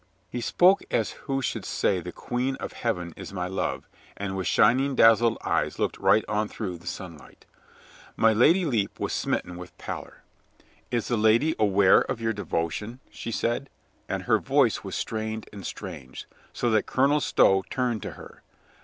[0.31, 4.47] He spoke as who should say "the Queen of Heaven is my love," and with
[4.47, 7.45] shining dazzled eyes looked right on through the sunlight.
[8.17, 10.23] My Lady Lepe was smitten with pallor.
[10.89, 13.69] "Is the THE INSPIRATION OF COLONEL STOW 33 lady aware of your devotion?" she said,
[14.09, 18.41] and her voice was strained and strange, so that Colonel Stow turned to her.